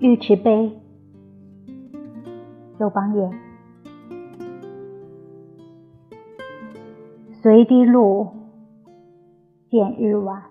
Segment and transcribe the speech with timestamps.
[0.00, 0.80] 玉池碑，
[2.78, 3.30] 周邦彦。
[7.42, 8.30] 随堤路，
[9.68, 10.42] 见日晚。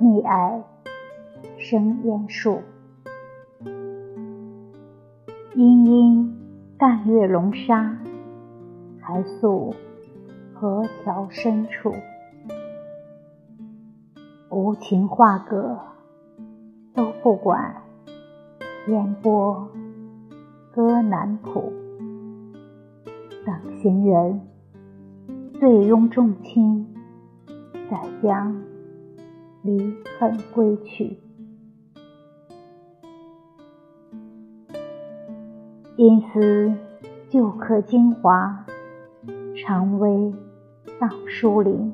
[0.00, 0.64] 溺爱
[1.58, 2.62] 生烟树。
[5.54, 6.34] 阴阴
[6.78, 7.94] 淡月笼纱，
[9.02, 9.74] 还宿
[10.54, 11.92] 河桥深处。
[14.48, 15.78] 无情画个，
[16.94, 17.82] 都不管。
[18.88, 19.68] 烟波
[20.74, 21.72] 歌南浦，
[23.44, 24.40] 等行人。
[25.60, 26.86] 醉拥众卿，
[27.90, 28.62] 再将
[29.62, 31.18] 离恨归去。
[35.96, 36.72] 因思
[37.28, 38.64] 旧客京华，
[39.56, 40.32] 常微
[41.00, 41.92] 荡疏林，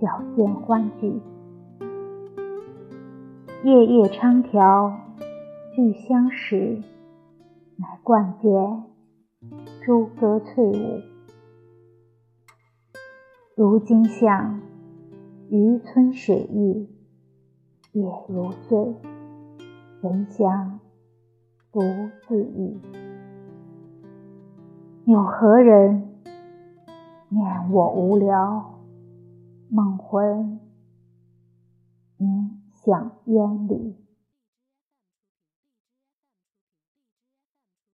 [0.00, 1.22] 小见欢聚。
[3.62, 4.92] 夜夜长调
[5.76, 6.82] 俱相识，
[7.76, 8.48] 乃冠节
[9.84, 11.02] 诸歌翠舞。
[13.54, 14.62] 如今向
[15.50, 16.88] 渔村水域，
[17.92, 18.96] 夜如醉，
[20.00, 20.80] 人香
[21.70, 21.80] 独
[22.26, 22.80] 自语。
[25.04, 26.08] 有何人
[27.28, 28.80] 念我无聊？
[29.68, 30.58] 梦魂
[32.16, 34.05] 萦想烟里。